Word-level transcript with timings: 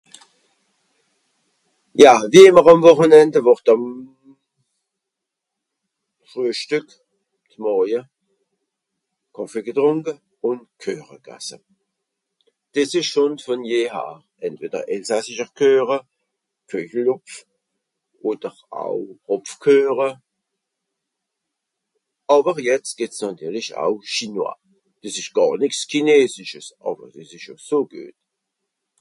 Ja, 2.03 2.13
ìmmer 2.41 2.67
àm 2.71 2.79
Wùchenende 2.85 3.39
wùrd 3.45 3.67
àm 3.73 3.81
Frühstück, 6.31 6.87
z'morje, 7.51 8.01
Kàffe 9.35 9.59
getrùnke 9.65 10.13
ùn 10.49 10.59
Kueche 10.81 11.17
gasse. 11.25 11.57
Dìs(...) 12.73 12.91
entweder 14.47 14.83
elsassischer 14.95 15.49
Kueche, 15.57 15.97
Köjelhùpf, 16.69 17.31
odder 18.29 18.55
au 18.83 18.97
Àpfelkueche, 19.33 20.09
àwer 22.35 22.57
jetz 22.67 22.89
gìtt's 22.97 23.21
nàtirlisch 23.21 23.71
au 23.83 23.93
Chinois. 24.15 24.59
Dìs 25.01 25.15
ìsch 25.21 25.33
gàr 25.37 25.55
nìt 25.61 25.73
chinesisch 25.89 26.71
àwer 26.87 27.07
dìs 27.15 27.31
ìsch 27.37 27.49
eso 27.55 27.79
guet! 27.91 28.15